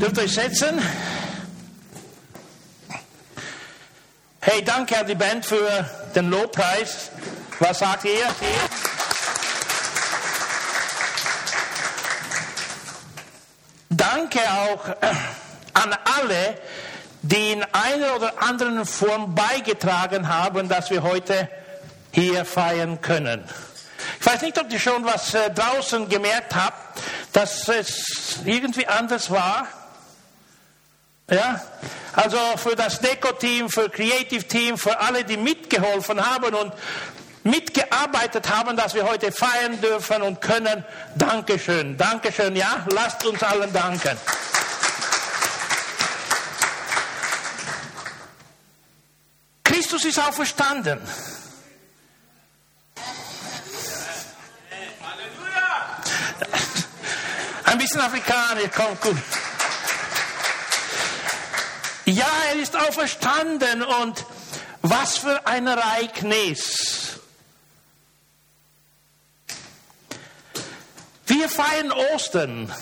[0.00, 0.80] Dürft euch setzen?
[4.40, 5.84] Hey, danke an die Band für
[6.14, 7.10] den Lobpreis.
[7.58, 8.26] Was sagt ihr?
[13.90, 14.94] Danke auch äh,
[15.74, 16.56] an alle,
[17.20, 21.50] die in einer oder anderen Form beigetragen haben, dass wir heute
[22.10, 23.44] hier feiern können.
[24.18, 27.02] Ich weiß nicht, ob ihr schon was äh, draußen gemerkt habt,
[27.34, 29.68] dass es irgendwie anders war.
[31.30, 31.60] Ja,
[32.12, 36.72] also für das Deko-Team, für Creative-Team, für alle, die mitgeholfen haben und
[37.44, 40.84] mitgearbeitet haben, dass wir heute feiern dürfen und können.
[41.14, 44.18] Dankeschön, Dankeschön, ja, lasst uns allen danken.
[49.62, 50.98] Christus ist auferstanden.
[57.64, 59.16] Ein bisschen Afrikaner, kommt gut.
[62.10, 64.26] Ja, er ist auferstanden und
[64.82, 67.20] was für ein Ereignis.
[71.26, 72.74] Wir feiern Ostern.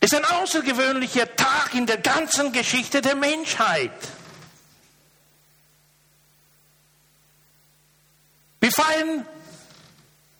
[0.00, 3.92] ist ein außergewöhnlicher Tag in der ganzen Geschichte der Menschheit.
[8.60, 9.26] Wir feiern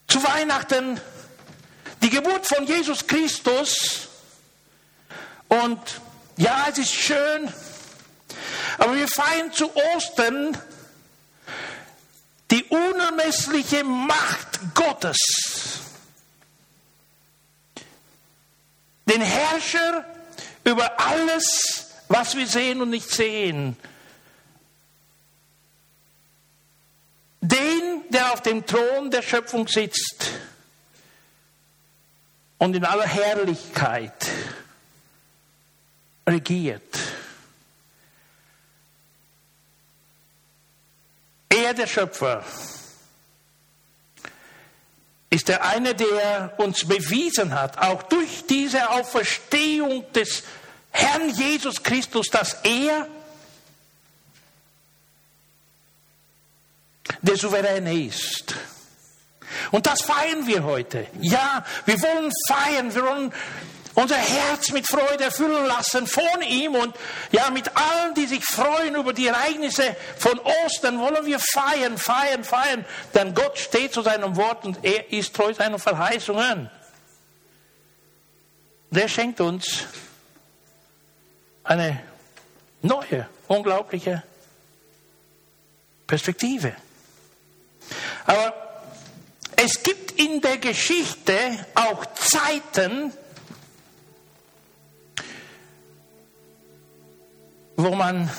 [0.06, 1.00] zu Weihnachten
[2.02, 4.03] die Geburt von Jesus Christus
[5.62, 6.00] und
[6.36, 7.52] ja, es ist schön,
[8.78, 10.58] aber wir feiern zu Ostern
[12.50, 15.18] die unermessliche Macht Gottes.
[19.06, 20.04] Den Herrscher
[20.64, 23.76] über alles, was wir sehen und nicht sehen.
[27.40, 30.30] Den, der auf dem Thron der Schöpfung sitzt
[32.58, 34.30] und in aller Herrlichkeit
[36.26, 36.98] regiert.
[41.48, 42.44] Er, der Schöpfer,
[45.30, 50.44] ist der eine, der uns bewiesen hat, auch durch diese Auferstehung des
[50.90, 53.08] Herrn Jesus Christus, dass er
[57.20, 58.54] der Souverän ist.
[59.70, 61.06] Und das feiern wir heute.
[61.20, 63.32] Ja, wir wollen feiern, wir wollen
[63.94, 66.94] unser Herz mit Freude erfüllen lassen von ihm und
[67.30, 72.44] ja, mit allen, die sich freuen über die Ereignisse von Ostern, wollen wir feiern, feiern,
[72.44, 72.84] feiern,
[73.14, 76.70] denn Gott steht zu seinem Wort und er ist treu seinen Verheißungen.
[78.90, 79.84] Der schenkt uns
[81.64, 82.00] eine
[82.82, 84.22] neue, unglaubliche
[86.06, 86.74] Perspektive.
[88.26, 88.54] Aber
[89.56, 91.34] es gibt in der Geschichte
[91.74, 93.12] auch Zeiten,
[97.76, 98.30] wo man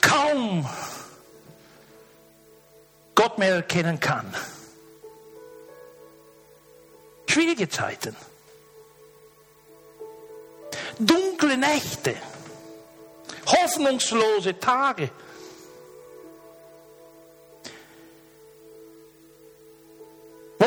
[0.00, 0.68] kaum
[3.14, 4.34] Gott mehr erkennen kann.
[7.26, 8.16] Schwierige Zeiten.
[10.98, 12.16] Dunkle Nächte.
[13.46, 15.10] Hoffnungslose Tage.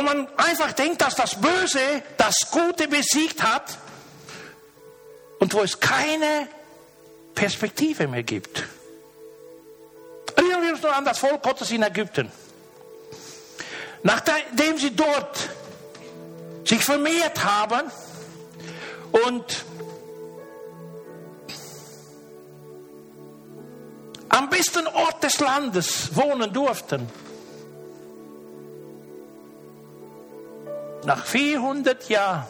[0.01, 1.79] Wo man einfach denkt, dass das Böse
[2.17, 3.77] das Gute besiegt hat
[5.37, 6.47] und wo es keine
[7.35, 8.63] Perspektive mehr gibt.
[10.35, 12.31] Erinnern wir uns nur an das Volk Gottes in Ägypten.
[14.01, 15.37] Nachdem sie dort
[16.65, 17.91] sich vermehrt haben
[19.11, 19.65] und
[24.29, 27.07] am besten Ort des Landes wohnen durften,
[31.05, 32.45] nach 400 Jahren,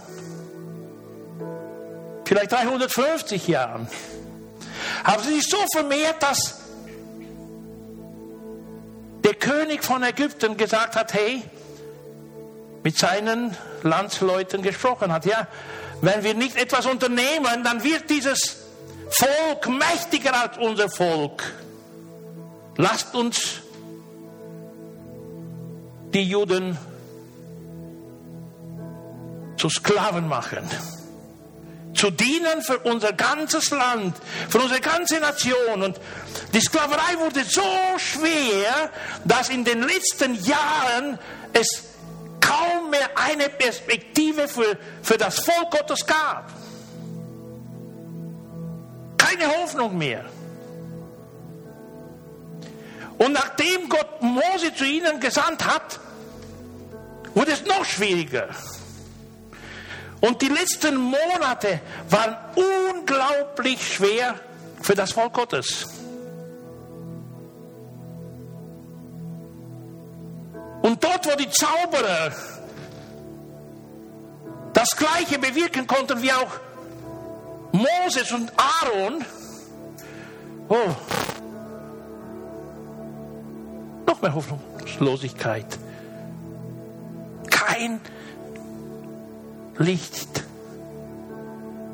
[2.26, 3.88] vielleicht 350 Jahren,
[5.04, 6.62] haben sie sich so vermehrt, dass
[9.24, 11.44] der König von Ägypten gesagt hat, hey,
[12.84, 15.48] mit seinen Landsleuten gesprochen hat, ja,
[16.02, 18.58] wenn wir nicht etwas unternehmen, dann wird dieses
[19.10, 21.44] Volk mächtiger als unser Volk.
[22.78, 23.62] Lasst uns
[26.14, 26.78] die Juden
[29.62, 30.68] zu Sklaven machen.
[31.94, 34.18] Zu dienen für unser ganzes Land,
[34.50, 35.84] für unsere ganze Nation.
[35.84, 36.02] Und
[36.52, 37.62] die Sklaverei wurde so
[37.98, 38.90] schwer,
[39.24, 41.20] dass in den letzten Jahren
[41.54, 41.84] es
[42.40, 46.52] kaum mehr eine Perspektive für, für das Volk Gottes gab.
[49.20, 50.26] Keine Hoffnung mehr.
[53.20, 56.00] Und nachdem Gott Mose zu ihnen gesandt hat,
[57.36, 58.50] wurde es noch schwieriger.
[60.22, 64.36] Und die letzten Monate waren unglaublich schwer
[64.82, 65.88] für das Volk Gottes.
[70.84, 72.32] Und dort, wo die Zauberer
[74.74, 76.60] das Gleiche bewirken konnten wie auch
[77.72, 79.26] Moses und Aaron,
[80.70, 80.76] oh,
[84.08, 85.66] noch mehr Hoffnungslosigkeit.
[87.50, 88.02] Kein
[89.82, 90.44] Licht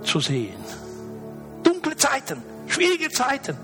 [0.04, 0.56] zu sehen.
[1.64, 3.58] Dunkle Zeiten, schwierige Zeiten.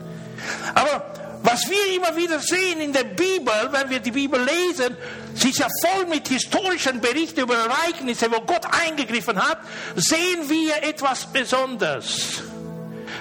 [0.74, 4.96] Aber was wir immer wieder sehen in der Bibel, wenn wir die Bibel lesen,
[5.36, 9.60] sie ist ja voll mit historischen Berichten über Ereignisse, wo Gott eingegriffen hat,
[9.96, 12.44] sehen wir etwas Besonderes,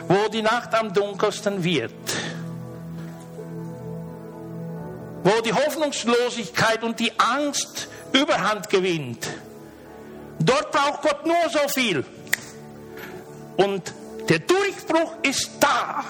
[0.07, 1.93] wo die Nacht am dunkelsten wird.
[5.25, 9.27] Wo die Hoffnungslosigkeit und die Angst Überhand gewinnt.
[10.44, 12.05] Dort braucht Gott nur so viel.
[13.56, 13.94] Und
[14.29, 16.05] der Durchbruch ist da.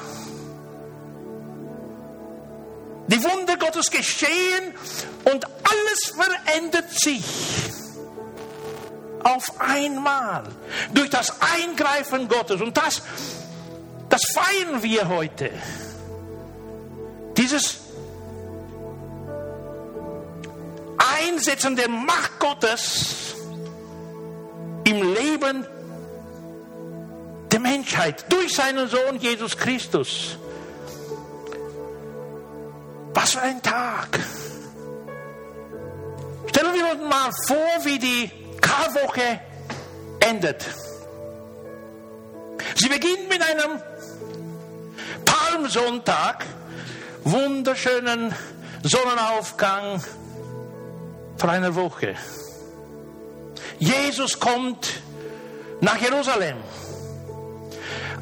[3.09, 4.75] Die Wunder Gottes geschehen
[5.25, 7.25] und alles verändert sich
[9.23, 10.45] auf einmal
[10.95, 12.61] durch das Eingreifen Gottes.
[12.63, 13.03] Und das,
[14.09, 15.51] das feiern wir heute.
[17.37, 17.81] Dieses
[21.21, 23.35] Einsetzen der Macht Gottes
[24.93, 25.67] im Leben
[27.51, 30.37] der Menschheit durch seinen Sohn Jesus Christus.
[33.15, 34.19] Was für ein Tag.
[36.49, 38.31] Stellen wir uns mal vor, wie die
[38.61, 39.41] Karwoche
[40.21, 40.67] endet.
[42.75, 43.81] Sie beginnt mit einem
[45.25, 46.45] Palmsonntag,
[47.25, 48.35] wunderschönen
[48.83, 50.03] Sonnenaufgang
[51.39, 52.15] vor einer Woche.
[53.79, 55.03] Jesus kommt
[55.81, 56.57] nach Jerusalem.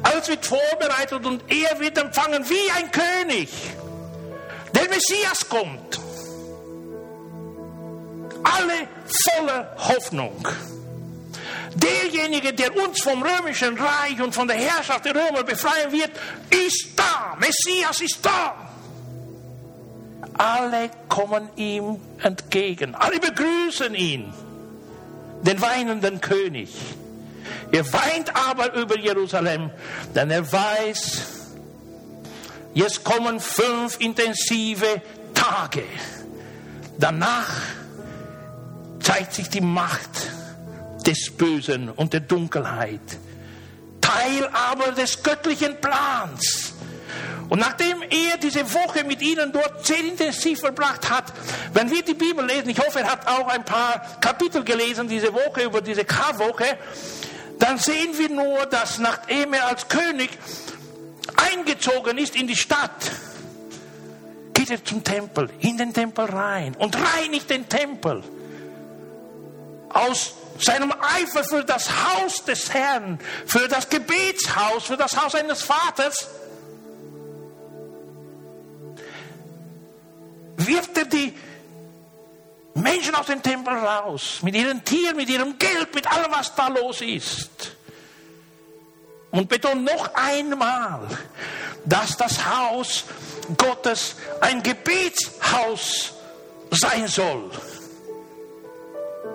[0.03, 3.49] Alles wird vorbereitet und er wird empfangen wie ein König.
[4.73, 5.99] Der Messias kommt.
[8.43, 10.47] Alle voller Hoffnung.
[11.75, 16.11] Derjenige, der uns vom römischen Reich und von der Herrschaft der Römer befreien wird,
[16.49, 17.37] ist da.
[17.39, 18.55] Messias ist da.
[20.37, 22.95] Alle kommen ihm entgegen.
[22.95, 24.33] Alle begrüßen ihn,
[25.43, 26.69] den weinenden König.
[27.71, 29.69] Er weint aber über Jerusalem,
[30.13, 31.21] denn er weiß,
[32.73, 35.01] jetzt kommen fünf intensive
[35.33, 35.83] Tage.
[36.97, 37.49] Danach
[38.99, 40.09] zeigt sich die Macht
[41.05, 42.99] des Bösen und der Dunkelheit.
[44.01, 46.70] Teil aber des göttlichen Plans.
[47.51, 51.25] Und nachdem er diese Woche mit ihnen dort sehr intensiv verbracht hat,
[51.73, 55.33] wenn wir die Bibel lesen, ich hoffe, er hat auch ein paar Kapitel gelesen diese
[55.33, 56.77] Woche über diese Karwoche,
[57.59, 60.29] dann sehen wir nur, dass nachdem er als König
[61.51, 63.11] eingezogen ist in die Stadt,
[64.53, 68.23] geht er zum Tempel, in den Tempel rein und reinigt den Tempel.
[69.89, 75.63] Aus seinem Eifer für das Haus des Herrn, für das Gebetshaus, für das Haus seines
[75.63, 76.29] Vaters,
[80.67, 81.33] wirft er die
[82.73, 86.67] Menschen aus dem Tempel raus, mit ihren Tieren, mit ihrem Geld, mit allem, was da
[86.67, 87.75] los ist.
[89.31, 91.07] Und betont noch einmal,
[91.85, 93.05] dass das Haus
[93.57, 96.13] Gottes ein Gebetshaus
[96.71, 97.49] sein soll.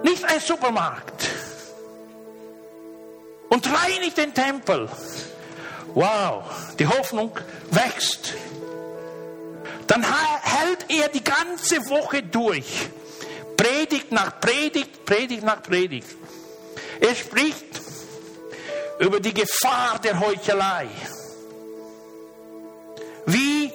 [0.02, 1.28] Nicht ein Supermarkt.
[3.48, 4.88] Und reinigt den Tempel.
[5.94, 6.44] Wow,
[6.78, 7.32] die Hoffnung
[7.70, 8.34] wächst.
[9.86, 12.88] Dann hält er die ganze Woche durch.
[13.56, 16.08] Predigt nach Predigt, Predigt nach Predigt.
[17.00, 17.80] Er spricht
[18.98, 20.88] über die Gefahr der Heuchelei.
[23.26, 23.72] Wie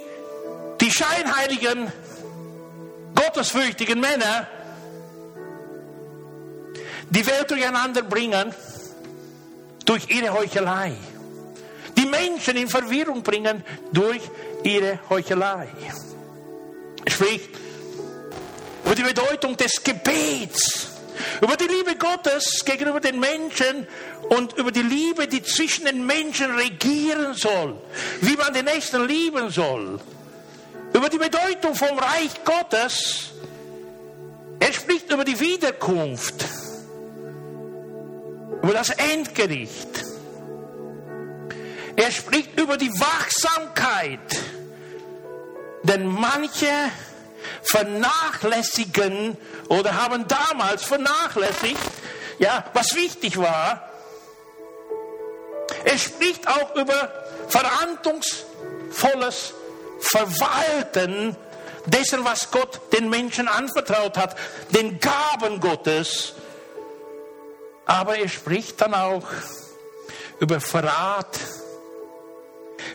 [0.79, 1.91] die scheinheiligen,
[3.15, 4.47] gottesfürchtigen Männer
[7.09, 8.53] die Welt durcheinander bringen
[9.85, 10.95] durch ihre Heuchelei.
[12.01, 14.21] Die Menschen in Verwirrung bringen durch
[14.63, 15.67] ihre Heuchelei.
[17.05, 17.49] Spricht
[18.83, 20.87] über die Bedeutung des Gebets,
[21.41, 23.85] über die Liebe Gottes gegenüber den Menschen
[24.29, 27.79] und über die Liebe, die zwischen den Menschen regieren soll,
[28.21, 29.99] wie man den Nächsten lieben soll,
[30.93, 33.29] über die Bedeutung vom Reich Gottes.
[34.59, 36.45] Er spricht über die Wiederkunft,
[38.63, 40.10] über das Endgericht.
[42.01, 44.19] Er spricht über die Wachsamkeit
[45.83, 46.71] Denn manche
[47.61, 49.37] vernachlässigen
[49.69, 51.77] oder haben damals vernachlässigt,
[52.39, 53.87] ja, was wichtig war.
[55.85, 57.13] Es spricht auch über
[57.49, 59.53] verantwortungsvolles
[59.99, 61.35] Verwalten
[61.85, 64.35] dessen, was Gott den Menschen anvertraut hat,
[64.71, 66.33] den Gaben Gottes.
[67.85, 69.27] Aber er spricht dann auch
[70.39, 71.37] über Verrat,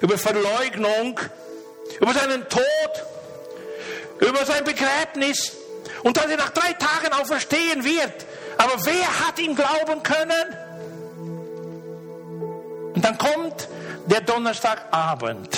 [0.00, 1.18] über Verleugnung,
[2.00, 2.62] über seinen Tod,
[4.20, 5.56] über sein Begräbnis
[6.02, 8.26] und dass er nach drei Tagen auferstehen wird.
[8.58, 10.56] Aber wer hat ihm glauben können?
[12.94, 13.68] Und dann kommt
[14.06, 15.56] der Donnerstagabend,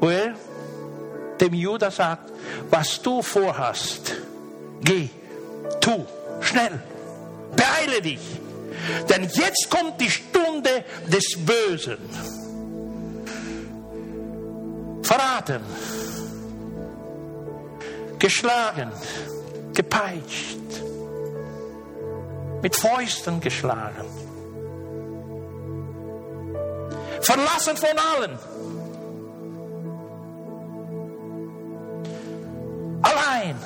[0.00, 0.34] wo er
[1.40, 2.30] dem Judas sagt,
[2.70, 4.12] was du vorhast,
[4.82, 5.08] geh,
[5.80, 6.06] tu,
[6.40, 6.82] schnell,
[7.56, 8.20] beeile dich.
[9.08, 11.98] Denn jetzt kommt die Stunde des Bösen.
[15.02, 15.62] Verraten,
[18.18, 18.90] geschlagen,
[19.74, 20.58] gepeitscht,
[22.62, 24.06] mit Fäusten geschlagen,
[27.20, 28.38] verlassen von allen,
[33.02, 33.56] allein,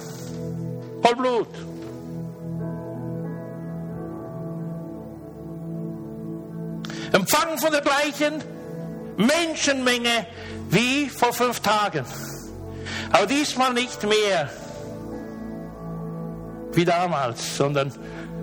[1.03, 1.76] voll Blut.
[7.27, 8.41] Empfangen von der gleichen
[9.17, 10.29] Menschenmenge
[10.71, 12.05] wie vor fünf Tagen.
[13.11, 14.49] Aber diesmal nicht mehr
[16.73, 17.93] wie damals, sondern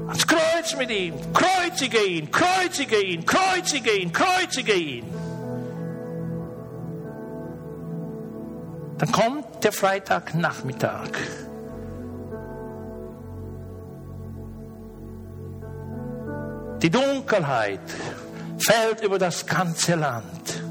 [0.07, 1.13] ans Kreuz mit ihm.
[1.31, 5.05] Kreuzige ihn, kreuzige ihn, kreuzige ihn, kreuzige ihn.
[8.97, 11.09] Dann kommt der Freitagnachmittag.
[16.81, 17.79] Die Dunkelheit
[18.57, 20.63] fällt über das ganze Land.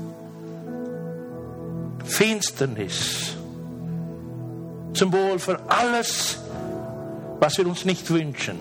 [2.04, 3.34] Finsternis.
[4.94, 6.38] Symbol für alles,
[7.40, 8.58] was wir uns nicht wünschen.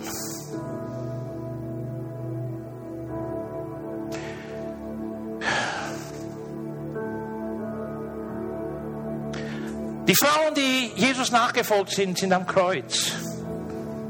[10.08, 13.12] Die Frauen, die Jesus nachgefolgt sind, sind am Kreuz.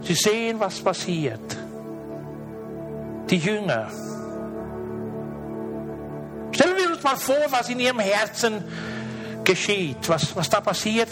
[0.01, 1.57] Sie sehen, was passiert.
[3.29, 3.91] Die Jünger.
[7.01, 8.63] Uns mal vor, was in ihrem Herzen
[9.43, 11.07] geschieht, was, was da passiert,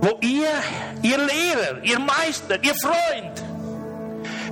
[0.00, 0.48] wo ihr,
[1.02, 3.42] ihr Lehrer, ihr Meister, ihr Freund,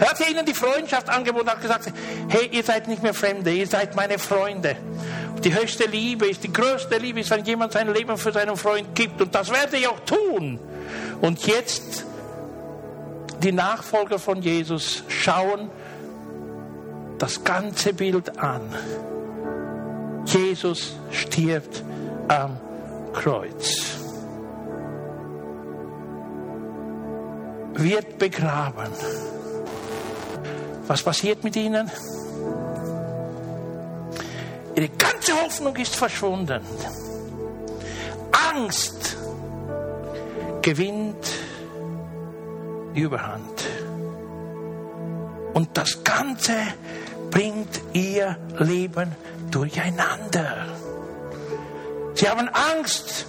[0.01, 1.93] er hat ihnen die Freundschaft angeboten hat gesagt,
[2.29, 4.77] hey, ihr seid nicht mehr Fremde, ihr seid meine Freunde.
[5.45, 8.95] Die höchste Liebe ist, die größte Liebe ist, wenn jemand sein Leben für seinen Freund
[8.95, 9.21] gibt.
[9.21, 10.59] Und das werde ich auch tun.
[11.21, 12.05] Und jetzt
[13.43, 15.71] die Nachfolger von Jesus schauen
[17.19, 18.63] das ganze Bild an.
[20.26, 21.85] Jesus stirbt
[22.28, 22.59] am
[23.12, 23.97] Kreuz.
[27.75, 28.90] Wird begraben.
[30.87, 31.90] Was passiert mit ihnen?
[34.75, 36.61] Ihre ganze Hoffnung ist verschwunden.
[38.54, 39.16] Angst
[40.62, 41.26] gewinnt
[42.95, 43.64] Überhand.
[45.54, 46.54] Und das Ganze
[47.30, 49.14] bringt ihr Leben
[49.57, 50.67] durcheinander.
[52.13, 53.25] Sie haben Angst,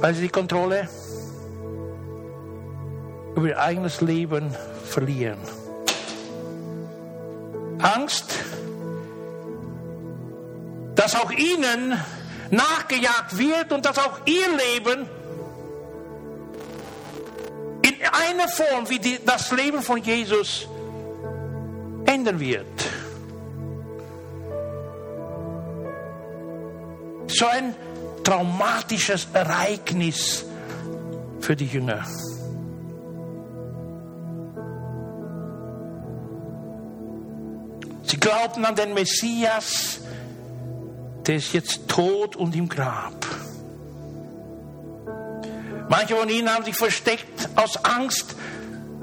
[0.00, 0.88] weil sie die Kontrolle
[3.36, 4.54] über ihr eigenes Leben
[4.86, 5.38] verlieren.
[7.80, 8.34] Angst,
[10.94, 12.02] dass auch ihnen
[12.50, 15.06] nachgejagt wird und dass auch ihr Leben
[17.82, 17.94] in
[18.26, 20.66] einer Form wie die, das Leben von Jesus
[22.08, 22.66] ändern wird.
[27.28, 27.74] So ein
[28.24, 30.44] traumatisches Ereignis
[31.40, 32.04] für die Jünger.
[38.04, 40.00] Sie glaubten an den Messias,
[41.26, 43.26] der ist jetzt tot und im Grab.
[45.90, 48.34] Manche von ihnen haben sich versteckt aus Angst,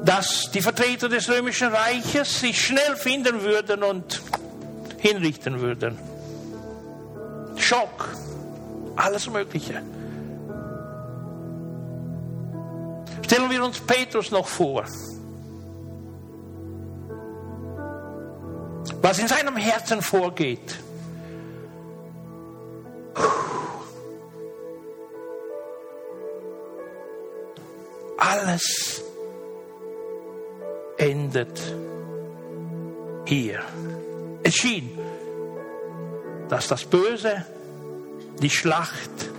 [0.06, 4.22] dass die Vertreter des römischen Reiches sich schnell finden würden und
[5.00, 5.98] hinrichten würden.
[7.58, 8.10] Schock,
[8.96, 9.82] alles Mögliche.
[13.24, 14.86] Stellen wir uns Petrus noch vor.
[19.02, 20.78] Was in seinem Herzen vorgeht.
[28.18, 29.05] Alles
[31.36, 31.60] endet
[33.26, 33.60] hier.
[34.44, 34.90] Es schien
[36.48, 37.44] dass das Böse
[38.40, 39.32] die Schlacht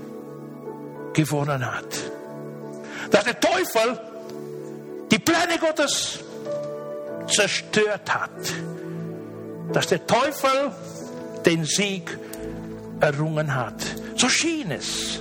[1.13, 1.87] gewonnen hat.
[3.13, 4.01] Dass der Teufel
[5.09, 6.19] die Pläne Gottes
[7.29, 8.53] zerstört hat.
[9.73, 10.73] Dass der Teufel
[11.45, 12.19] den Sieg
[12.99, 13.81] errungen hat.
[14.17, 15.21] So schien es.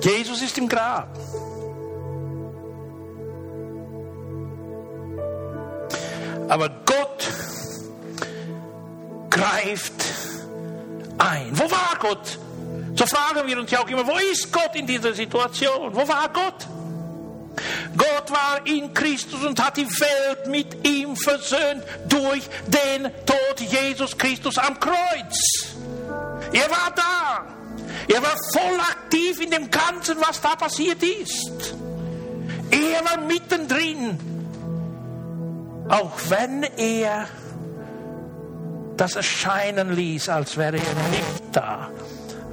[0.00, 1.08] Jesus ist im Grab.
[6.48, 7.28] Aber Gott
[9.28, 9.92] greift
[11.18, 11.50] ein.
[11.52, 12.38] Wo war Gott?
[12.94, 15.94] So fragen wir uns ja auch immer, wo ist Gott in dieser Situation?
[15.94, 16.66] Wo war Gott?
[17.96, 24.16] Gott war in Christus und hat die Welt mit ihm versöhnt durch den Tod Jesus
[24.16, 25.74] Christus am Kreuz.
[26.52, 27.57] Er war da.
[28.08, 31.74] Er war voll aktiv in dem Ganzen, was da passiert ist.
[32.70, 34.18] Er war mittendrin.
[35.88, 37.26] Auch wenn er
[38.96, 41.90] das erscheinen ließ, als wäre er nicht da,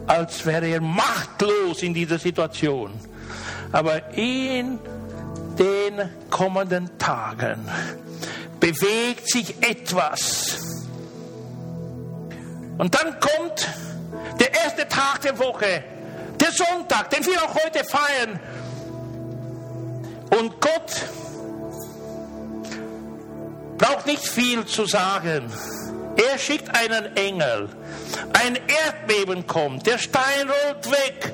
[0.08, 2.94] als wäre er machtlos in dieser Situation.
[3.72, 4.80] Aber in
[5.58, 7.68] den kommenden Tagen
[8.60, 10.58] bewegt sich etwas.
[12.78, 13.68] Und dann kommt
[14.40, 15.84] der erste Tag der Woche,
[16.40, 18.40] der Sonntag, den wir auch heute feiern.
[20.38, 20.92] Und Gott
[23.78, 25.52] braucht nicht viel zu sagen.
[26.18, 27.70] Er schickt einen Engel.
[28.34, 29.86] Ein Erdbeben kommt.
[29.86, 31.34] Der Stein rollt weg.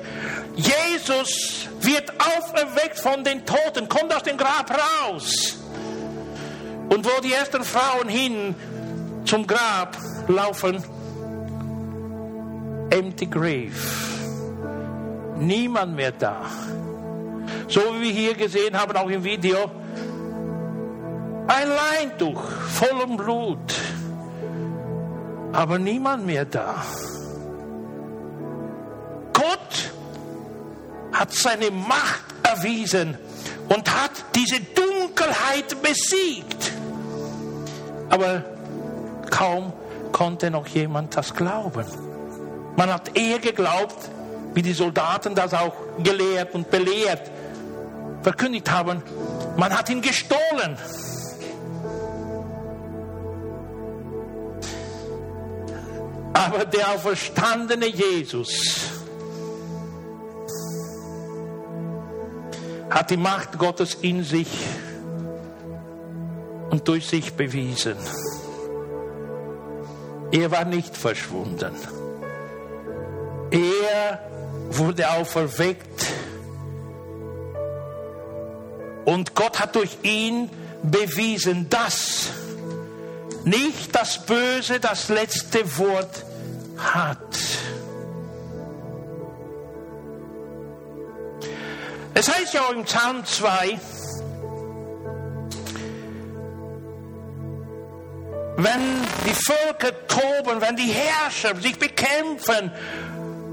[0.56, 5.56] Jesus wird auferweckt von den Toten, kommt aus dem Grab raus.
[6.88, 8.54] Und wo die ersten Frauen hin
[9.24, 9.96] zum Grab
[10.28, 10.84] laufen,
[12.92, 13.72] empty grave.
[15.38, 16.42] Niemand mehr da.
[17.68, 19.70] So wie wir hier gesehen haben, auch im Video,
[21.46, 23.74] ein Leintuch vollem Blut,
[25.52, 26.84] aber niemand mehr da.
[29.32, 29.92] Gott
[31.12, 33.16] hat seine Macht erwiesen
[33.68, 36.72] und hat diese Dunkelheit besiegt.
[38.10, 38.44] Aber
[39.30, 39.72] kaum
[40.12, 42.11] konnte noch jemand das glauben.
[42.76, 44.08] Man hat eher geglaubt,
[44.54, 47.30] wie die Soldaten das auch gelehrt und belehrt
[48.22, 49.02] verkündigt haben,
[49.56, 50.76] man hat ihn gestohlen.
[56.32, 59.02] Aber der auferstandene Jesus
[62.90, 64.48] hat die Macht Gottes in sich
[66.70, 67.96] und durch sich bewiesen.
[70.30, 71.74] Er war nicht verschwunden.
[73.52, 74.18] Er
[74.70, 76.06] wurde auferweckt
[79.04, 80.48] und Gott hat durch ihn
[80.82, 82.30] bewiesen, dass
[83.44, 86.24] nicht das Böse das letzte Wort
[86.78, 87.18] hat.
[92.14, 93.78] Es heißt ja auch im Psalm 2,
[98.56, 98.80] wenn
[99.26, 102.70] die Völker toben, wenn die Herrscher sich bekämpfen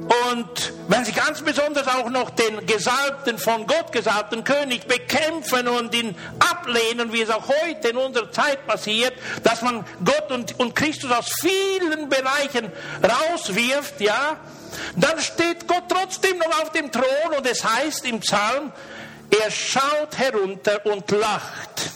[0.09, 5.93] und wenn sie ganz besonders auch noch den Gesalbten von Gott gesalbten König bekämpfen und
[5.93, 10.75] ihn ablehnen, wie es auch heute in unserer Zeit passiert, dass man Gott und, und
[10.75, 12.71] Christus aus vielen Bereichen
[13.03, 14.37] rauswirft, ja,
[14.95, 18.71] dann steht Gott trotzdem noch auf dem Thron und es heißt im Psalm,
[19.29, 21.91] er schaut herunter und lacht.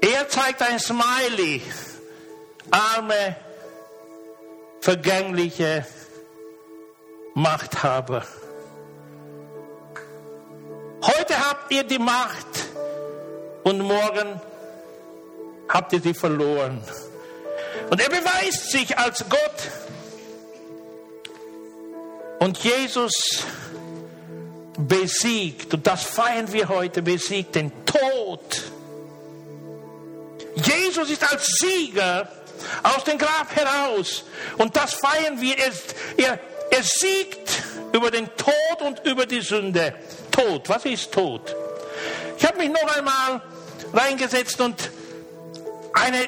[0.00, 1.62] Er zeigt ein Smiley
[2.70, 3.36] arme,
[4.80, 5.86] vergängliche
[7.34, 8.24] Machthaber.
[11.02, 12.46] Heute habt ihr die Macht
[13.62, 14.40] und morgen
[15.68, 16.82] habt ihr sie verloren.
[17.90, 19.70] Und er beweist sich als Gott.
[22.38, 23.42] Und Jesus
[24.78, 28.62] besiegt, und das feiern wir heute, besiegt den Tod.
[30.56, 32.28] Jesus ist als Sieger
[32.82, 34.24] aus dem Grab heraus.
[34.58, 35.56] Und das feiern wir.
[35.58, 35.72] Er,
[36.16, 36.40] er,
[36.70, 37.62] er siegt
[37.92, 39.94] über den Tod und über die Sünde.
[40.30, 41.54] Tod, was ist Tod?
[42.38, 43.40] Ich habe mich noch einmal
[43.92, 44.90] reingesetzt und
[45.92, 46.26] eine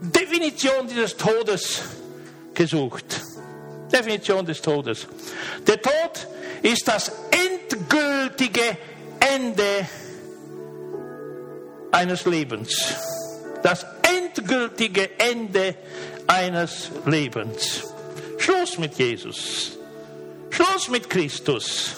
[0.00, 1.80] Definition dieses Todes
[2.54, 3.04] gesucht.
[3.92, 5.06] Definition des Todes.
[5.66, 6.26] Der Tod
[6.62, 8.76] ist das endgültige
[9.20, 9.86] Ende
[11.90, 12.94] eines Lebens
[13.62, 15.74] das endgültige Ende
[16.26, 17.82] eines Lebens.
[18.38, 19.72] Schluss mit Jesus.
[20.50, 21.96] Schluss mit Christus.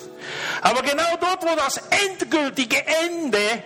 [0.62, 3.62] Aber genau dort, wo das endgültige Ende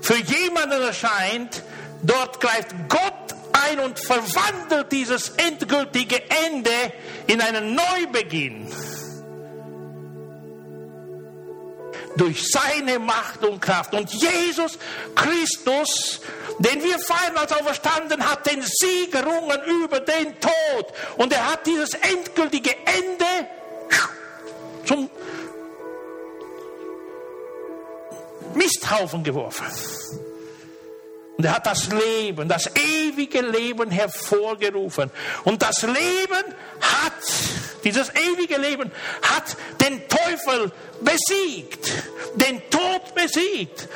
[0.00, 1.62] für jemanden erscheint,
[2.02, 6.70] dort greift Gott ein und verwandelt dieses endgültige Ende
[7.26, 8.68] in einen Neubeginn.
[12.18, 13.94] Durch seine Macht und Kraft.
[13.94, 14.78] Und Jesus
[15.14, 16.20] Christus,
[16.58, 20.92] den wir feiern als auferstanden, hat den Sieg errungen über den Tod.
[21.16, 23.48] Und er hat dieses endgültige Ende
[24.84, 25.08] zum
[28.54, 29.66] Misthaufen geworfen.
[31.38, 35.08] Und er hat das Leben, das ewige Leben hervorgerufen.
[35.44, 37.12] Und das Leben hat,
[37.84, 38.90] dieses ewige Leben
[39.22, 41.92] hat den Teufel besiegt,
[42.34, 43.88] den Tod besiegt.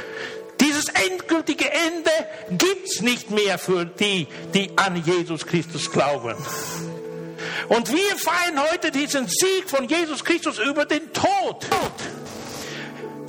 [0.61, 2.13] Dieses endgültige Ende
[2.51, 6.37] gibt es nicht mehr für die, die an Jesus Christus glauben.
[7.69, 11.67] Und wir feiern heute diesen Sieg von Jesus Christus über den Tod.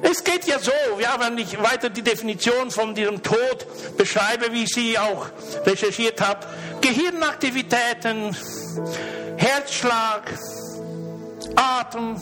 [0.03, 3.65] Es geht ja so, wir haben nicht weiter die Definition von diesem Tod
[3.97, 5.27] beschreibe, wie ich sie auch
[5.65, 6.45] recherchiert habe.
[6.81, 8.35] Gehirnaktivitäten,
[9.37, 10.23] Herzschlag,
[11.55, 12.21] Atem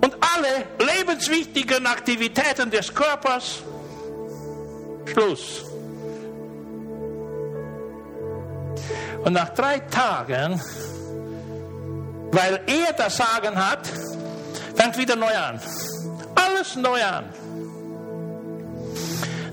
[0.00, 0.66] und alle
[0.96, 3.62] lebenswichtigen Aktivitäten des Körpers.
[5.06, 5.64] Schluss.
[9.24, 10.60] Und nach drei Tagen,
[12.32, 13.88] weil er das Sagen hat,
[14.74, 15.60] fängt wieder neu an
[16.64, 17.24] alles neu an.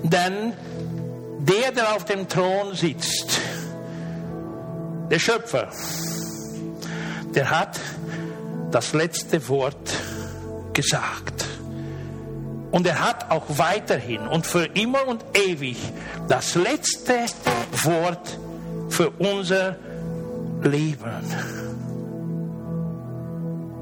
[0.02, 0.52] Denn
[1.40, 3.40] der, der auf dem Thron sitzt,
[5.10, 5.68] der Schöpfer,
[7.34, 7.80] der hat
[8.70, 9.92] das letzte Wort
[10.72, 11.44] gesagt.
[12.70, 15.76] Und er hat auch weiterhin und für immer und ewig
[16.28, 17.26] das letzte
[17.84, 18.38] Wort
[18.88, 19.76] für unser
[20.62, 21.12] Leben.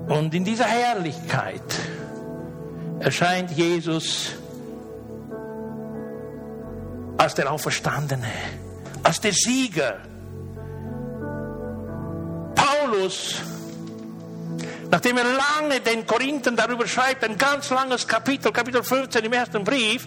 [0.09, 1.63] Und in dieser Herrlichkeit
[3.01, 4.35] erscheint Jesus
[7.17, 8.31] als der Auferstandene,
[9.03, 9.99] als der Sieger.
[12.55, 13.37] Paulus,
[14.91, 19.65] nachdem er lange den Korinthern darüber schreibt, ein ganz langes Kapitel, Kapitel 15 im ersten
[19.65, 20.07] Brief,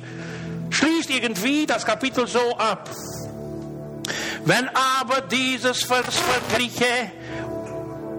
[0.69, 2.89] schließt irgendwie das Kapitel so ab.
[4.45, 7.11] Wenn aber dieses vergliche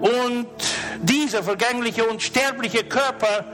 [0.01, 0.47] und
[1.01, 3.45] dieser vergängliche und sterbliche Körper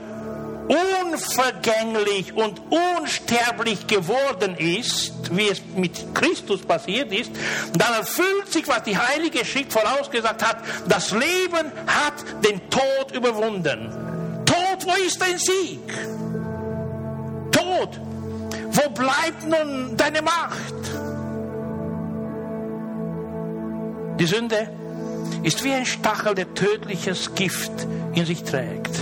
[0.68, 7.30] unvergänglich und unsterblich geworden ist, wie es mit Christus passiert ist,
[7.76, 13.90] dann erfüllt sich, was die Heilige Schrift vorausgesagt hat, das Leben hat den Tod überwunden.
[14.44, 15.92] Tod, wo ist dein Sieg?
[17.52, 18.00] Tod,
[18.70, 20.74] wo bleibt nun deine Macht?
[24.18, 24.68] Die Sünde
[25.42, 27.72] ist wie ein Stachel, der tödliches Gift
[28.14, 28.92] in sich trägt.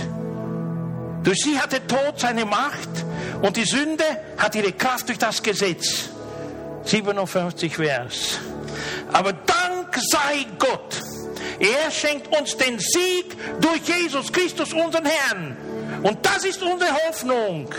[1.23, 2.89] Durch sie hat der Tod seine Macht
[3.41, 4.03] und die Sünde
[4.37, 6.09] hat ihre Kraft durch das Gesetz.
[6.85, 8.39] 57 Vers.
[9.11, 10.99] Aber Dank sei Gott.
[11.59, 15.57] Er schenkt uns den Sieg durch Jesus Christus, unseren Herrn.
[16.01, 17.69] Und das ist unsere Hoffnung.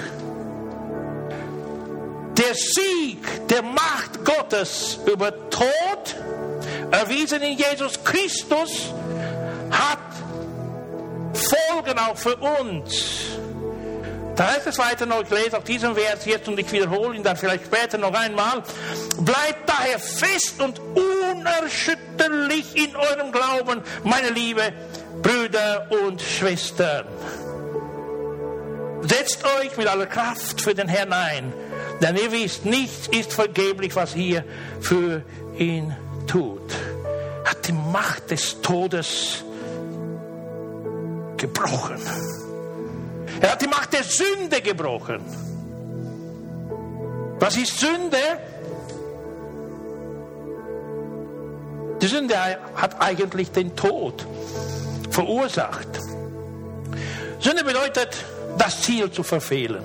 [2.39, 6.17] Der Sieg der Macht Gottes über Tod,
[6.93, 8.93] erwiesen in Jesus Christus,
[9.71, 9.99] hat
[11.53, 13.39] Folgen auch für uns.
[14.37, 17.23] Da heißt es weiter noch, ich lese auch diesen Vers jetzt und ich wiederhole ihn
[17.23, 18.63] dann vielleicht später noch einmal.
[19.19, 24.73] Bleibt daher fest und unerschütterlich in eurem Glauben, meine liebe
[25.23, 27.07] Brüder und Schwestern.
[29.03, 31.53] Setzt euch mit aller Kraft für den Herrn ein,
[32.01, 34.45] denn ihr wisst, nichts ist vergeblich, was ihr
[34.81, 35.23] für
[35.59, 35.95] ihn
[36.27, 36.73] tut.
[37.45, 39.45] Hat die Macht des Todes
[41.43, 42.01] gebrochen.
[43.41, 45.21] Er hat die Macht der Sünde gebrochen.
[47.41, 48.23] Was ist Sünde?
[52.01, 52.37] Die Sünde
[52.77, 54.25] hat eigentlich den Tod
[55.11, 55.89] verursacht.
[57.41, 58.25] Sünde bedeutet,
[58.57, 59.83] das Ziel zu verfehlen.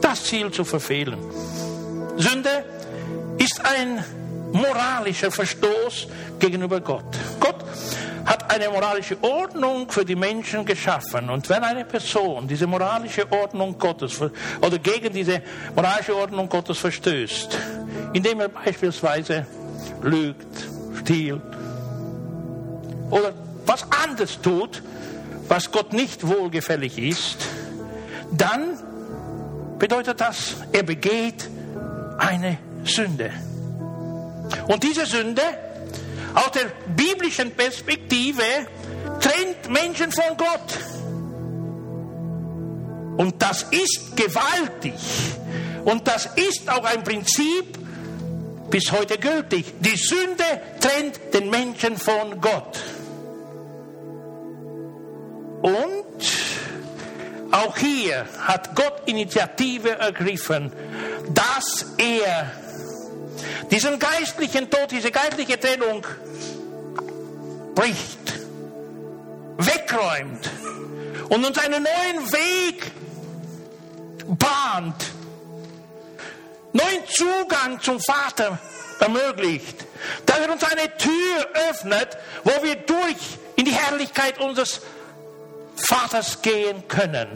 [0.00, 1.20] Das Ziel zu verfehlen.
[2.16, 2.64] Sünde
[3.38, 4.04] ist ein
[4.52, 6.08] moralischer Verstoß
[6.40, 7.16] gegenüber Gott.
[7.38, 7.64] Gott
[8.24, 11.30] hat eine moralische Ordnung für die Menschen geschaffen.
[11.30, 15.42] Und wenn eine Person diese moralische Ordnung Gottes oder gegen diese
[15.74, 17.58] moralische Ordnung Gottes verstößt,
[18.12, 19.46] indem er beispielsweise
[20.02, 20.68] lügt,
[21.00, 21.42] stiehlt
[23.10, 23.32] oder
[23.66, 24.82] was anderes tut,
[25.48, 27.46] was Gott nicht wohlgefällig ist,
[28.32, 28.78] dann
[29.78, 31.48] bedeutet das, er begeht
[32.18, 33.30] eine Sünde.
[34.68, 35.42] Und diese Sünde
[36.34, 38.42] aus der biblischen Perspektive
[39.20, 40.78] trennt Menschen von Gott.
[43.16, 44.94] Und das ist gewaltig.
[45.84, 47.78] Und das ist auch ein Prinzip
[48.70, 49.66] bis heute gültig.
[49.80, 50.44] Die Sünde
[50.80, 52.80] trennt den Menschen von Gott.
[55.62, 56.04] Und
[57.52, 60.72] auch hier hat Gott Initiative ergriffen,
[61.32, 62.50] dass er
[63.70, 66.06] diesen geistlichen Tod, diese geistliche Trennung
[67.74, 68.34] bricht,
[69.56, 70.50] wegräumt
[71.28, 72.92] und uns einen neuen Weg
[74.26, 75.04] bahnt,
[76.72, 78.58] neuen Zugang zum Vater
[79.00, 79.84] ermöglicht,
[80.26, 84.80] dass er uns eine Tür öffnet, wo wir durch in die Herrlichkeit unseres
[85.76, 87.28] Vaters gehen können.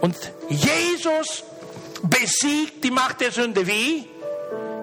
[0.00, 0.16] Und
[0.48, 1.44] Jesus
[2.02, 4.08] besiegt die Macht der Sünde wie?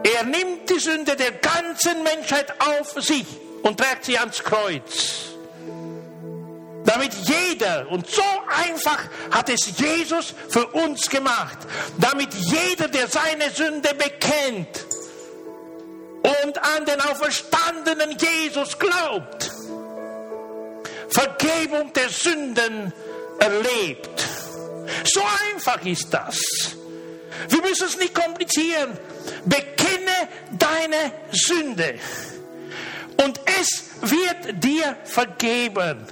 [0.04, 3.26] Er nimmt die Sünde der ganzen Menschheit auf sich
[3.62, 5.32] und trägt sie ans Kreuz.
[6.86, 11.60] Damit jeder, und so einfach hat es Jesus für uns gemacht,
[12.00, 14.86] damit jeder, der seine Sünde bekennt
[16.24, 19.52] und an den auferstandenen Jesus glaubt,
[21.10, 22.92] Vergebung der Sünden
[23.40, 24.28] erlebt.
[25.04, 25.22] So
[25.54, 26.42] einfach ist das.
[27.50, 28.98] Wir müssen es nicht komplizieren.
[29.46, 31.96] Bekenne deine Sünde
[33.24, 36.06] und es wird dir vergeben.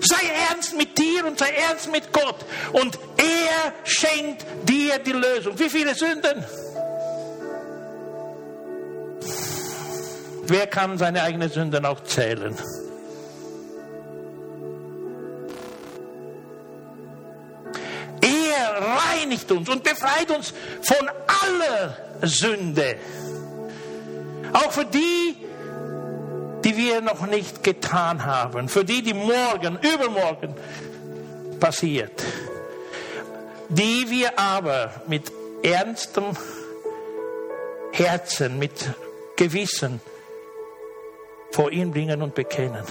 [0.00, 2.44] Sei ernst mit dir und sei ernst mit Gott.
[2.72, 5.58] Und er schenkt dir die Lösung.
[5.58, 6.44] Wie viele Sünden?
[10.46, 12.56] Wer kann seine eigenen Sünden auch zählen?
[19.28, 22.96] Reinigt uns und befreit uns von aller Sünde.
[24.52, 25.36] Auch für die,
[26.64, 30.54] die wir noch nicht getan haben, für die, die morgen, übermorgen
[31.60, 32.24] passiert,
[33.68, 35.30] die wir aber mit
[35.62, 36.24] ernstem
[37.92, 38.72] Herzen, mit
[39.36, 40.00] Gewissen
[41.50, 42.84] vor ihn bringen und bekennen.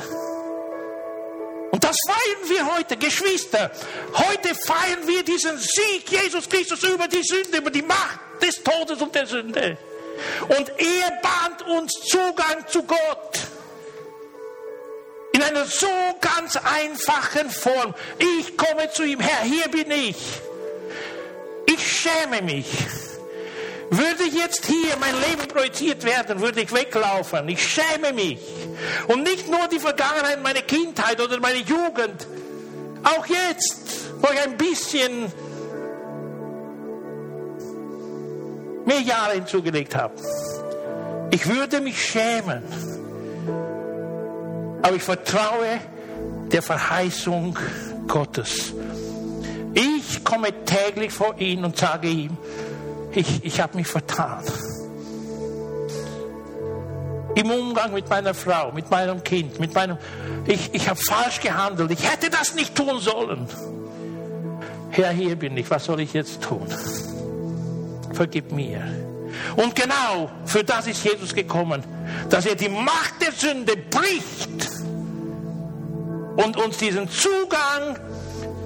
[1.71, 3.71] Und das feiern wir heute, Geschwister.
[4.13, 9.01] Heute feiern wir diesen Sieg Jesus Christus über die Sünde, über die Macht des Todes
[9.01, 9.77] und der Sünde.
[10.47, 13.39] Und er bahnt uns Zugang zu Gott.
[15.33, 15.87] In einer so
[16.19, 17.93] ganz einfachen Form.
[18.17, 20.17] Ich komme zu ihm, Herr, hier bin ich.
[21.67, 22.65] Ich schäme mich.
[23.89, 27.47] Würde ich jetzt hier mein Leben projiziert werden, würde ich weglaufen.
[27.47, 28.39] Ich schäme mich.
[29.07, 32.27] Und nicht nur die Vergangenheit, meine Kindheit oder meine Jugend.
[33.03, 35.31] Auch jetzt, wo ich ein bisschen
[38.85, 40.15] mehr Jahre hinzugelegt habe.
[41.31, 42.63] Ich würde mich schämen.
[44.81, 45.79] Aber ich vertraue
[46.51, 47.57] der Verheißung
[48.07, 48.73] Gottes.
[49.73, 52.37] Ich komme täglich vor ihn und sage ihm,
[53.17, 54.43] ich, ich habe mich vertan.
[57.35, 59.97] Im Umgang mit meiner Frau, mit meinem Kind, mit meinem,
[60.45, 61.91] ich, ich habe falsch gehandelt.
[61.91, 63.47] Ich hätte das nicht tun sollen.
[64.91, 65.69] Herr, hier bin ich.
[65.69, 66.67] Was soll ich jetzt tun?
[68.13, 68.81] Vergib mir.
[69.55, 71.83] Und genau für das ist Jesus gekommen,
[72.29, 74.69] dass er die Macht der Sünde bricht
[76.37, 77.97] und uns diesen Zugang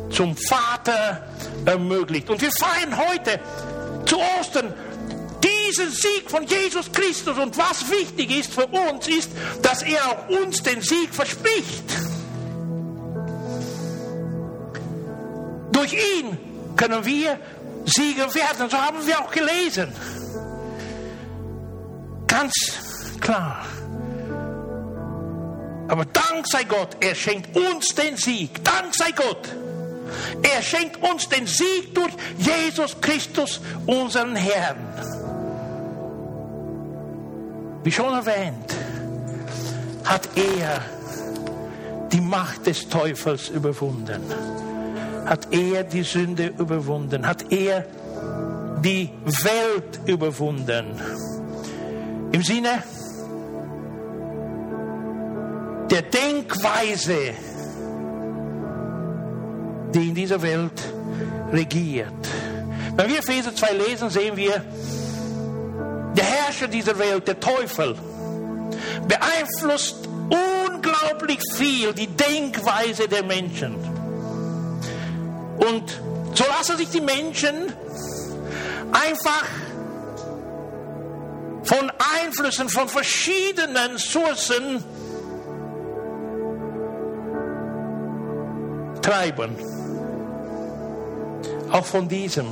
[0.10, 1.28] zum Vater
[1.66, 2.30] ermöglicht.
[2.30, 3.40] Und wir feiern heute
[4.12, 4.74] zu Ostern
[5.42, 7.38] diesen Sieg von Jesus Christus.
[7.38, 11.86] Und was wichtig ist für uns, ist, dass er auch uns den Sieg verspricht.
[15.72, 16.38] Durch ihn
[16.76, 17.40] können wir
[17.86, 18.70] Sieger werden.
[18.70, 19.94] So haben wir auch gelesen.
[22.28, 22.54] Ganz
[23.22, 23.66] klar.
[25.88, 28.62] Aber Dank sei Gott, er schenkt uns den Sieg.
[28.64, 29.48] Dank sei Gott.
[30.42, 34.78] Er schenkt uns den Sieg durch Jesus Christus, unseren Herrn.
[37.84, 38.76] Wie schon erwähnt,
[40.06, 40.82] hat er
[42.12, 44.22] die Macht des Teufels überwunden.
[45.26, 47.26] Hat er die Sünde überwunden.
[47.26, 47.86] Hat er
[48.84, 50.86] die Welt überwunden.
[52.32, 52.84] Im Sinne
[55.90, 57.34] der Denkweise,
[59.94, 60.72] die in dieser Welt
[61.52, 62.12] regiert.
[62.96, 64.64] Wenn wir Epheser 2 lesen, sehen wir,
[66.16, 67.96] der Herrscher dieser Welt, der Teufel,
[69.08, 69.96] beeinflusst
[70.30, 73.76] unglaublich viel die Denkweise der Menschen.
[75.58, 76.00] Und
[76.34, 77.74] so lassen sich die Menschen
[78.92, 79.46] einfach
[81.64, 81.92] von
[82.24, 84.84] Einflüssen von verschiedenen Sourcen
[89.02, 89.56] treiben.
[91.72, 92.48] Auch von diesem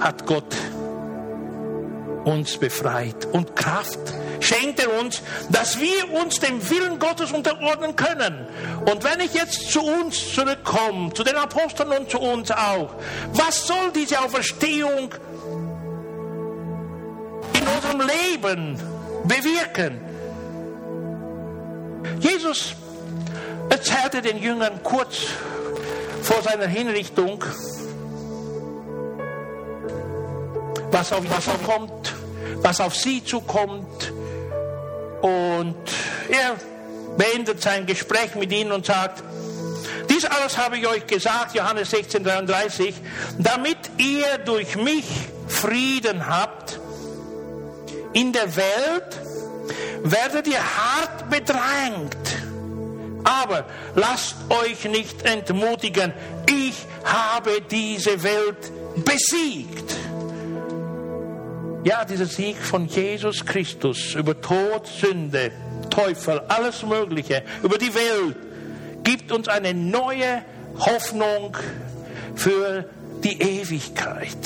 [0.00, 0.54] hat Gott
[2.24, 3.98] uns befreit und Kraft
[4.40, 8.46] schenkt er uns, dass wir uns dem Willen Gottes unterordnen können.
[8.86, 12.94] Und wenn ich jetzt zu uns zurückkomme, zu den Aposteln und zu uns auch,
[13.32, 15.14] was soll diese Auferstehung
[17.52, 18.78] in unserem Leben
[19.24, 20.00] bewirken?
[22.20, 22.74] Jesus
[23.68, 25.26] erzählte den Jüngern kurz
[26.22, 27.44] vor seiner Hinrichtung,
[30.90, 32.14] was auf ihn kommt,
[32.56, 34.12] was auf sie zukommt.
[35.20, 35.76] Und
[36.28, 36.56] er
[37.16, 39.22] beendet sein Gespräch mit ihnen und sagt,
[40.08, 42.94] dies alles habe ich euch gesagt, Johannes 16, 33,
[43.38, 45.04] damit ihr durch mich
[45.48, 46.80] Frieden habt.
[48.12, 49.20] In der Welt
[50.02, 52.21] werdet ihr hart bedrängt.
[53.24, 56.12] Aber lasst euch nicht entmutigen.
[56.48, 58.72] Ich habe diese Welt
[59.04, 59.96] besiegt.
[61.84, 65.50] Ja, dieser Sieg von Jesus Christus über Tod, Sünde,
[65.90, 68.36] Teufel, alles Mögliche, über die Welt,
[69.02, 70.42] gibt uns eine neue
[70.78, 71.56] Hoffnung
[72.36, 72.84] für
[73.24, 74.38] die Ewigkeit.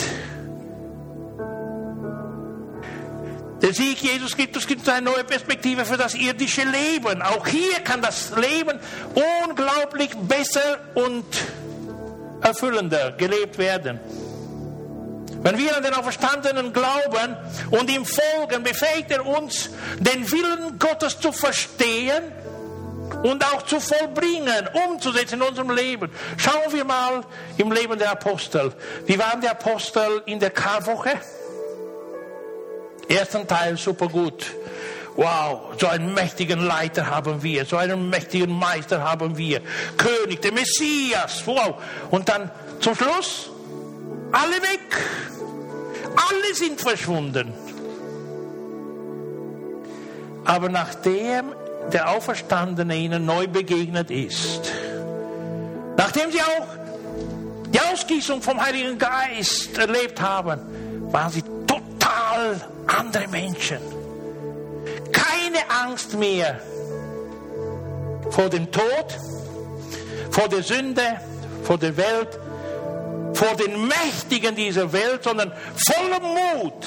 [3.62, 7.22] Der Sieg Jesus Christus gibt uns eine neue Perspektive für das irdische Leben.
[7.22, 8.78] Auch hier kann das Leben
[9.44, 11.24] unglaublich besser und
[12.42, 13.98] erfüllender gelebt werden.
[15.42, 17.36] Wenn wir an den Auferstandenen glauben
[17.70, 22.24] und ihm folgen, befähigt er uns, den Willen Gottes zu verstehen
[23.22, 26.10] und auch zu vollbringen, umzusetzen in unserem Leben.
[26.36, 27.22] Schauen wir mal
[27.56, 28.72] im Leben der Apostel.
[29.06, 31.12] Wie waren die Apostel in der Karwoche?
[33.08, 34.46] Ersten Teil super gut.
[35.16, 39.62] Wow, so einen mächtigen Leiter haben wir, so einen mächtigen Meister haben wir.
[39.96, 41.76] König, der Messias, wow.
[42.10, 43.50] Und dann zum Schluss,
[44.32, 44.96] alle weg.
[46.16, 47.54] Alle sind verschwunden.
[50.44, 51.52] Aber nachdem
[51.92, 54.70] der Auferstandene ihnen neu begegnet ist,
[55.96, 56.66] nachdem sie auch
[57.68, 60.60] die Ausgießung vom Heiligen Geist erlebt haben,
[61.12, 61.42] waren sie
[62.16, 63.78] total andere Menschen.
[65.12, 66.60] Keine Angst mehr
[68.30, 69.18] vor dem Tod,
[70.30, 71.02] vor der Sünde,
[71.62, 72.38] vor der Welt,
[73.34, 76.86] vor den Mächtigen dieser Welt, sondern voller Mut.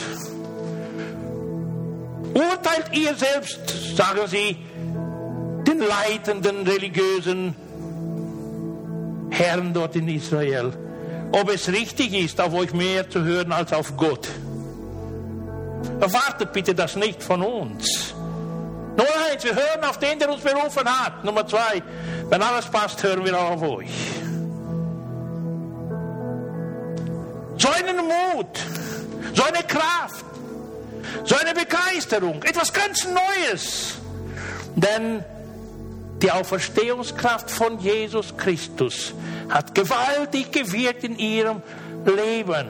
[2.34, 3.60] Urteilt ihr selbst,
[3.96, 4.58] sagen sie,
[5.68, 7.56] den leitenden religiösen
[9.30, 10.74] Herren dort in Israel,
[11.32, 14.28] ob es richtig ist, auf euch mehr zu hören als auf Gott.
[16.00, 18.14] Erwartet bitte das nicht von uns.
[18.96, 21.24] Nummer eins, wir hören auf den, der uns berufen hat.
[21.24, 21.82] Nummer zwei,
[22.30, 23.90] wenn alles passt, hören wir auch auf euch.
[27.58, 28.60] So einen Mut,
[29.34, 30.26] so eine Kraft,
[31.26, 33.96] so eine Begeisterung, etwas ganz Neues.
[34.76, 35.24] Denn
[36.22, 39.14] die Auferstehungskraft von Jesus Christus
[39.50, 41.62] hat gewaltig gewirkt in ihrem
[42.06, 42.70] leben.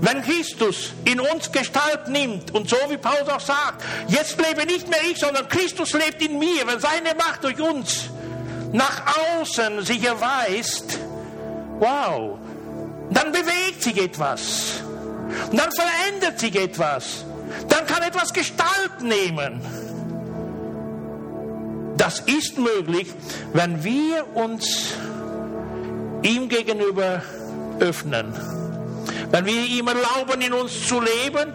[0.00, 4.88] Wenn Christus in uns Gestalt nimmt und so wie Paulus auch sagt, jetzt lebe nicht
[4.88, 8.04] mehr ich, sondern Christus lebt in mir, wenn seine Macht durch uns
[8.72, 9.02] nach
[9.40, 10.98] außen sich erweist,
[11.78, 12.38] wow,
[13.10, 14.82] dann bewegt sich etwas.
[15.52, 17.24] dann verändert sich etwas.
[17.68, 19.60] Dann kann etwas Gestalt nehmen.
[21.96, 23.08] Das ist möglich,
[23.52, 24.92] wenn wir uns
[26.22, 27.22] ihm gegenüber
[27.80, 28.34] öffnen
[29.30, 31.52] wenn wir ihm erlauben, in uns zu leben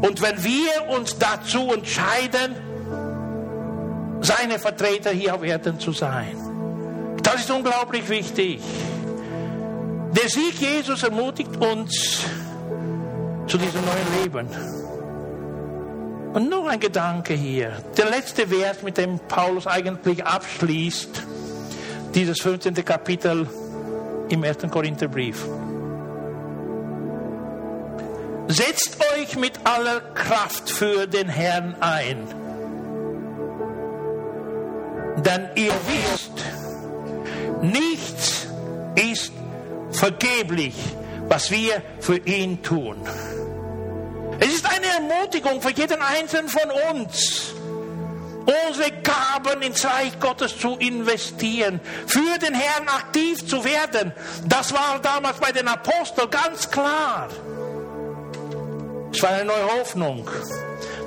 [0.00, 2.54] und wenn wir uns dazu entscheiden,
[4.20, 6.36] seine Vertreter hier auf Erden zu sein.
[7.22, 8.60] Das ist unglaublich wichtig.
[10.12, 12.24] Der Sieg Jesus ermutigt uns
[13.46, 14.48] zu diesem neuen Leben.
[16.34, 17.72] Und noch ein Gedanke hier.
[17.96, 21.22] Der letzte Vers, mit dem Paulus eigentlich abschließt,
[22.14, 22.74] dieses 15.
[22.84, 23.48] Kapitel
[24.28, 24.58] im 1.
[24.70, 25.46] Korintherbrief.
[28.56, 32.26] Setzt euch mit aller Kraft für den Herrn ein.
[35.18, 36.32] Denn ihr wisst,
[37.60, 38.46] nichts
[38.94, 39.32] ist
[39.90, 40.74] vergeblich,
[41.28, 43.06] was wir für ihn tun.
[44.40, 47.52] Es ist eine Ermutigung für jeden Einzelnen von uns,
[48.68, 54.14] unsere Gaben ins Reich Gottes zu investieren, für den Herrn aktiv zu werden.
[54.46, 57.28] Das war damals bei den Aposteln ganz klar.
[59.16, 60.28] Es war eine neue Hoffnung,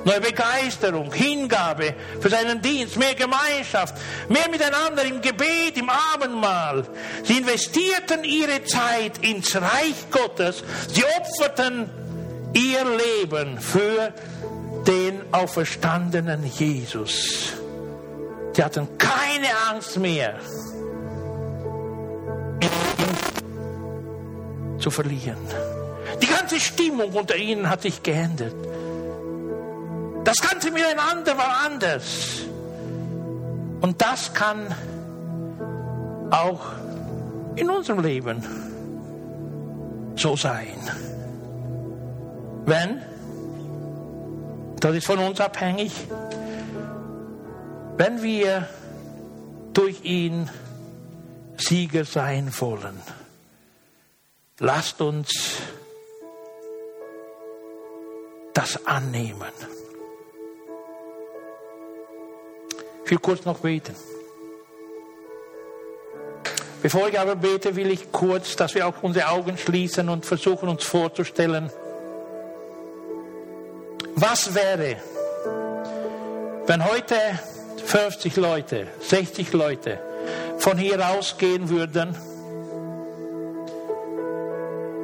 [0.04, 3.94] neue Begeisterung, Hingabe für seinen Dienst, mehr Gemeinschaft,
[4.28, 6.84] mehr miteinander im Gebet, im Abendmahl.
[7.22, 10.64] Sie investierten ihre Zeit ins Reich Gottes.
[10.88, 11.88] Sie opferten
[12.52, 14.12] ihr Leben für
[14.88, 17.52] den auferstandenen Jesus.
[18.54, 20.34] Sie hatten keine Angst mehr,
[22.60, 22.70] ihn
[24.80, 25.79] zu verlieren.
[26.22, 28.54] Die ganze Stimmung unter ihnen hat sich geändert.
[30.24, 32.40] Das ganze Miteinander war anders.
[33.80, 34.74] Und das kann
[36.30, 36.60] auch
[37.56, 38.44] in unserem Leben
[40.16, 40.78] so sein.
[42.66, 43.02] Wenn,
[44.80, 45.92] das ist von uns abhängig,
[47.96, 48.68] wenn wir
[49.72, 50.48] durch ihn
[51.56, 53.00] Sieger sein wollen,
[54.58, 55.56] lasst uns
[58.54, 59.52] das annehmen.
[63.04, 63.94] Ich will kurz noch beten.
[66.82, 70.68] Bevor ich aber bete, will ich kurz, dass wir auch unsere Augen schließen und versuchen
[70.68, 71.70] uns vorzustellen,
[74.14, 74.96] was wäre,
[76.66, 77.16] wenn heute
[77.84, 79.98] 50 Leute, 60 Leute
[80.58, 82.14] von hier ausgehen würden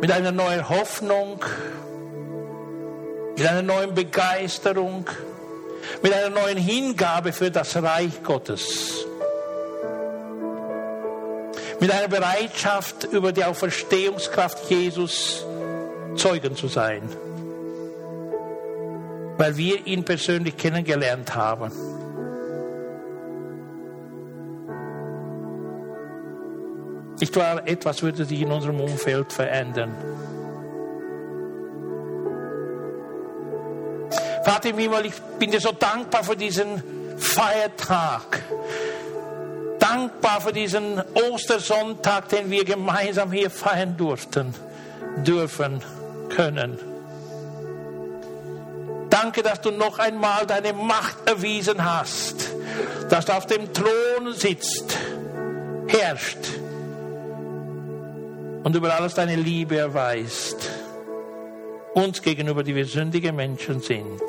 [0.00, 1.44] mit einer neuen Hoffnung,
[3.36, 5.04] mit einer neuen Begeisterung,
[6.02, 9.04] mit einer neuen Hingabe für das Reich Gottes,
[11.78, 15.44] mit einer Bereitschaft, über die Auferstehungskraft Jesus
[16.16, 17.02] Zeugen zu sein,
[19.36, 21.70] weil wir ihn persönlich kennengelernt haben.
[27.20, 29.94] Nicht wahr, etwas würde sich in unserem Umfeld verändern.
[34.46, 36.80] Vater im Himmel, ich bin dir so dankbar für diesen
[37.18, 38.44] Feiertag.
[39.80, 44.54] Dankbar für diesen Ostersonntag, den wir gemeinsam hier feiern durften,
[45.16, 45.82] dürfen,
[46.28, 46.78] können.
[49.10, 52.36] Danke, dass du noch einmal deine Macht erwiesen hast,
[53.10, 54.96] dass du auf dem Thron sitzt,
[55.88, 56.38] herrscht
[58.62, 60.85] und über alles deine Liebe erweist
[61.96, 64.20] uns gegenüber, die wir sündige Menschen sind.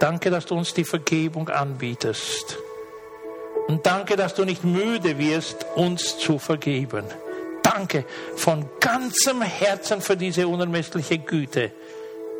[0.00, 2.58] Danke, dass du uns die Vergebung anbietest.
[3.68, 7.04] Und danke, dass du nicht müde wirst, uns zu vergeben.
[7.62, 8.04] Danke
[8.34, 11.70] von ganzem Herzen für diese unermessliche Güte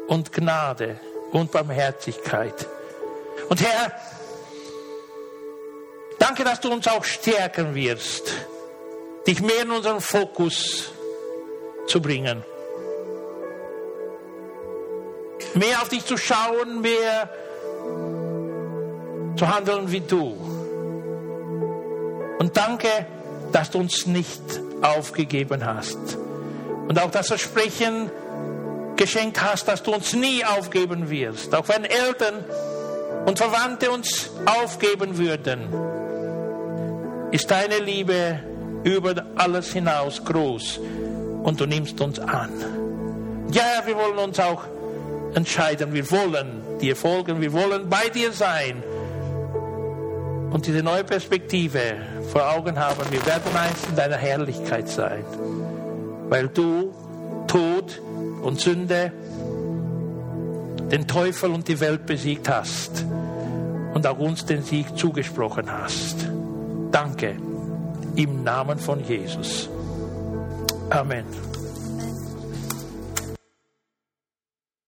[0.08, 0.98] und Gnade
[1.30, 2.66] und Barmherzigkeit.
[3.48, 3.92] Und Herr,
[6.18, 8.32] danke, dass du uns auch stärken wirst,
[9.24, 10.90] dich mehr in unseren Fokus
[11.86, 12.44] zu bringen
[15.54, 17.28] mehr auf dich zu schauen, mehr
[19.36, 20.36] zu handeln wie du.
[22.38, 22.88] Und danke,
[23.52, 24.42] dass du uns nicht
[24.82, 26.18] aufgegeben hast.
[26.88, 28.10] Und auch das Versprechen
[28.96, 31.54] geschenkt hast, dass du uns nie aufgeben wirst.
[31.54, 32.44] Auch wenn Eltern
[33.26, 35.72] und Verwandte uns aufgeben würden,
[37.30, 38.40] ist deine Liebe
[38.84, 40.80] über alles hinaus groß
[41.42, 42.50] und du nimmst uns an.
[43.50, 44.64] Ja, wir wollen uns auch
[45.34, 45.92] entscheiden.
[45.92, 48.82] Wir wollen dir folgen, wir wollen bei dir sein.
[50.50, 51.80] Und diese neue Perspektive
[52.32, 55.24] vor Augen haben, wir werden eins in deiner Herrlichkeit sein.
[56.28, 56.94] Weil du
[57.48, 58.00] Tod
[58.42, 59.12] und Sünde,
[60.90, 63.04] den Teufel und die Welt besiegt hast
[63.94, 66.28] und auch uns den Sieg zugesprochen hast.
[66.92, 67.36] Danke
[68.16, 69.68] im Namen von Jesus.
[70.90, 71.24] Amen.